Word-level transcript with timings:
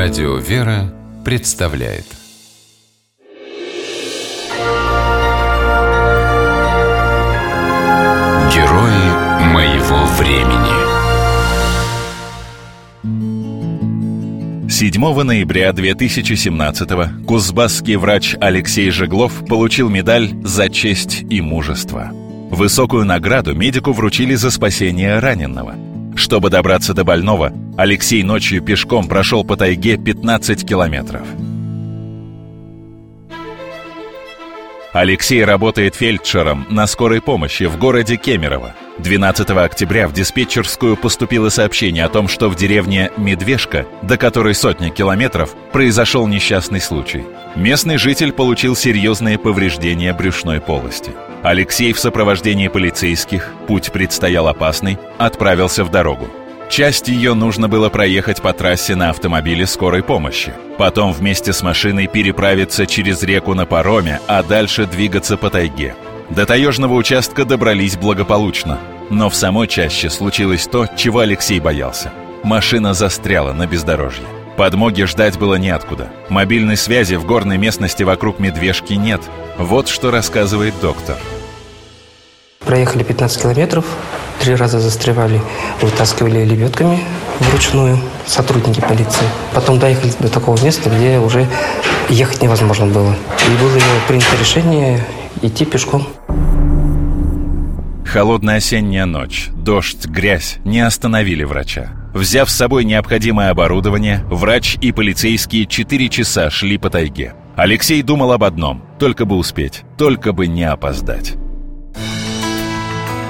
Радио 0.00 0.36
«Вера» 0.36 0.94
представляет. 1.24 2.06
Герои 8.54 9.08
моего 9.52 10.04
времени. 10.16 10.78
7 14.70 15.22
ноября 15.24 15.72
2017 15.72 17.26
кузбасский 17.26 17.96
врач 17.96 18.36
Алексей 18.40 18.90
Жеглов 18.90 19.44
получил 19.48 19.88
медаль 19.88 20.30
«За 20.44 20.68
честь 20.68 21.24
и 21.28 21.40
мужество». 21.40 22.12
Высокую 22.52 23.04
награду 23.04 23.52
медику 23.56 23.90
вручили 23.90 24.36
за 24.36 24.52
спасение 24.52 25.18
раненого– 25.18 25.74
чтобы 26.18 26.50
добраться 26.50 26.94
до 26.94 27.04
больного, 27.04 27.52
Алексей 27.76 28.22
ночью 28.22 28.62
пешком 28.62 29.08
прошел 29.08 29.44
по 29.44 29.56
тайге 29.56 29.96
15 29.96 30.68
километров. 30.68 31.26
Алексей 34.92 35.44
работает 35.44 35.94
фельдшером 35.94 36.66
на 36.70 36.86
скорой 36.86 37.20
помощи 37.20 37.64
в 37.64 37.76
городе 37.78 38.16
Кемерово. 38.16 38.74
12 38.98 39.50
октября 39.50 40.08
в 40.08 40.12
диспетчерскую 40.12 40.96
поступило 40.96 41.50
сообщение 41.50 42.04
о 42.04 42.08
том, 42.08 42.26
что 42.26 42.48
в 42.48 42.56
деревне 42.56 43.10
Медвежка, 43.16 43.86
до 44.02 44.16
которой 44.16 44.54
сотня 44.54 44.90
километров, 44.90 45.54
произошел 45.72 46.26
несчастный 46.26 46.80
случай. 46.80 47.24
Местный 47.54 47.98
житель 47.98 48.32
получил 48.32 48.74
серьезные 48.74 49.38
повреждения 49.38 50.12
брюшной 50.14 50.60
полости. 50.60 51.12
Алексей 51.42 51.92
в 51.92 52.00
сопровождении 52.00 52.68
полицейских, 52.68 53.52
путь 53.66 53.92
предстоял 53.92 54.48
опасный, 54.48 54.98
отправился 55.18 55.84
в 55.84 55.90
дорогу. 55.90 56.28
Часть 56.68 57.08
ее 57.08 57.32
нужно 57.34 57.68
было 57.68 57.88
проехать 57.88 58.42
по 58.42 58.52
трассе 58.52 58.94
на 58.94 59.10
автомобиле 59.10 59.66
скорой 59.66 60.02
помощи. 60.02 60.52
Потом 60.76 61.12
вместе 61.12 61.52
с 61.52 61.62
машиной 61.62 62.06
переправиться 62.06 62.86
через 62.86 63.22
реку 63.22 63.54
на 63.54 63.64
пароме, 63.64 64.20
а 64.26 64.42
дальше 64.42 64.86
двигаться 64.86 65.36
по 65.36 65.48
тайге. 65.48 65.96
До 66.28 66.44
таежного 66.44 66.94
участка 66.94 67.46
добрались 67.46 67.96
благополучно. 67.96 68.78
Но 69.08 69.30
в 69.30 69.34
самой 69.34 69.66
чаще 69.66 70.10
случилось 70.10 70.66
то, 70.66 70.86
чего 70.94 71.20
Алексей 71.20 71.58
боялся. 71.58 72.12
Машина 72.44 72.92
застряла 72.92 73.54
на 73.54 73.66
бездорожье. 73.66 74.26
Подмоги 74.58 75.04
ждать 75.04 75.38
было 75.38 75.54
неоткуда. 75.54 76.10
Мобильной 76.28 76.76
связи 76.76 77.14
в 77.14 77.24
горной 77.24 77.56
местности 77.56 78.02
вокруг 78.02 78.38
Медвежки 78.40 78.92
нет. 78.92 79.22
Вот 79.56 79.88
что 79.88 80.10
рассказывает 80.10 80.74
доктор. 80.82 81.16
Проехали 82.58 83.04
15 83.04 83.42
километров, 83.42 83.86
три 84.40 84.54
раза 84.54 84.80
застревали, 84.80 85.40
вытаскивали 85.80 86.44
лебедками 86.44 87.00
вручную 87.40 87.98
сотрудники 88.26 88.80
полиции. 88.80 89.26
Потом 89.54 89.78
доехали 89.78 90.12
до 90.20 90.28
такого 90.28 90.62
места, 90.62 90.90
где 90.90 91.18
уже 91.18 91.46
ехать 92.08 92.42
невозможно 92.42 92.86
было. 92.86 93.14
И 93.46 93.62
было 93.62 93.78
принято 94.06 94.36
решение 94.38 95.04
идти 95.42 95.64
пешком. 95.64 96.06
Холодная 98.04 98.56
осенняя 98.56 99.04
ночь, 99.04 99.48
дождь, 99.54 100.06
грязь 100.06 100.56
не 100.64 100.80
остановили 100.80 101.44
врача. 101.44 101.90
Взяв 102.14 102.48
с 102.50 102.56
собой 102.56 102.84
необходимое 102.84 103.50
оборудование, 103.50 104.24
врач 104.30 104.78
и 104.80 104.92
полицейские 104.92 105.66
четыре 105.66 106.08
часа 106.08 106.50
шли 106.50 106.78
по 106.78 106.88
тайге. 106.88 107.34
Алексей 107.54 108.02
думал 108.02 108.32
об 108.32 108.44
одном– 108.44 108.82
только 108.98 109.24
бы 109.26 109.36
успеть, 109.36 109.82
только 109.98 110.32
бы 110.32 110.46
не 110.46 110.64
опоздать. 110.64 111.34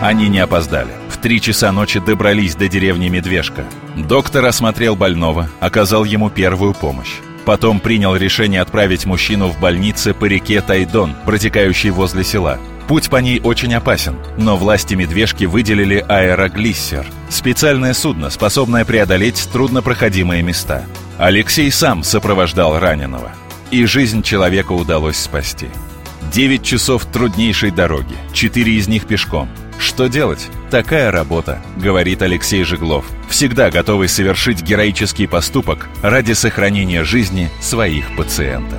Они 0.00 0.28
не 0.28 0.38
опоздали. 0.38 0.90
В 1.08 1.16
три 1.18 1.40
часа 1.40 1.72
ночи 1.72 2.00
добрались 2.00 2.56
до 2.56 2.68
деревни 2.68 3.08
Медвежка. 3.08 3.64
Доктор 3.96 4.44
осмотрел 4.44 4.96
больного, 4.96 5.48
оказал 5.60 6.04
ему 6.04 6.30
первую 6.30 6.74
помощь. 6.74 7.14
Потом 7.44 7.78
принял 7.80 8.16
решение 8.16 8.60
отправить 8.60 9.06
мужчину 9.06 9.48
в 9.48 9.60
больнице 9.60 10.14
по 10.14 10.24
реке 10.24 10.60
Тайдон, 10.60 11.14
протекающей 11.24 11.90
возле 11.90 12.24
села. 12.24 12.58
Путь 12.88 13.08
по 13.08 13.16
ней 13.16 13.40
очень 13.40 13.74
опасен, 13.74 14.16
но 14.36 14.56
власти 14.56 14.94
Медвежки 14.94 15.44
выделили 15.44 16.04
аэроглиссер– 16.06 17.06
специальное 17.30 17.94
судно, 17.94 18.28
способное 18.28 18.84
преодолеть 18.84 19.48
труднопроходимые 19.52 20.42
места. 20.42 20.84
Алексей 21.16 21.70
сам 21.70 22.02
сопровождал 22.02 22.78
раненого. 22.78 23.32
И 23.70 23.86
жизнь 23.86 24.22
человека 24.22 24.72
удалось 24.72 25.16
спасти. 25.16 25.68
Девять 26.30 26.62
часов 26.62 27.06
труднейшей 27.06 27.70
дороги, 27.70 28.16
четыре 28.32 28.74
из 28.74 28.88
них 28.88 29.06
пешком. 29.06 29.48
Что 29.78 30.08
делать? 30.08 30.48
Такая 30.70 31.10
работа, 31.10 31.62
говорит 31.76 32.22
Алексей 32.22 32.64
Жеглов, 32.64 33.04
всегда 33.28 33.70
готовый 33.70 34.08
совершить 34.08 34.62
героический 34.62 35.26
поступок 35.26 35.88
ради 36.02 36.32
сохранения 36.32 37.04
жизни 37.04 37.50
своих 37.60 38.16
пациентов. 38.16 38.78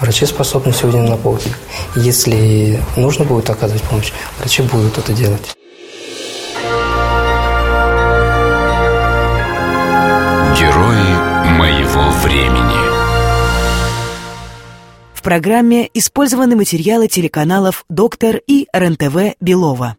Врачи 0.00 0.26
способны 0.26 0.72
сегодня 0.72 1.02
на 1.02 1.16
подвиг. 1.16 1.58
Если 1.94 2.78
нужно 2.96 3.24
будет 3.24 3.48
оказывать 3.48 3.82
помощь, 3.82 4.12
врачи 4.38 4.62
будут 4.62 4.98
это 4.98 5.12
делать. 5.14 5.55
Программе 15.26 15.90
использованы 15.92 16.54
материалы 16.54 17.08
телеканалов 17.08 17.84
«Доктор» 17.88 18.36
и 18.46 18.68
РНТВ 18.72 19.34
«Белова». 19.40 19.96